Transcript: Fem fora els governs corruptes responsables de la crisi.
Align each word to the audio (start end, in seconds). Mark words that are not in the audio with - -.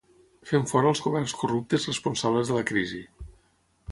Fem 0.51 0.63
fora 0.71 0.89
els 0.93 1.01
governs 1.07 1.35
corruptes 1.41 1.85
responsables 1.91 2.51
de 2.53 2.57
la 2.59 2.65
crisi. 2.73 3.03